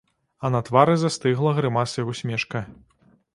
[0.47, 2.65] А на твары застыгла грымасай усмешка.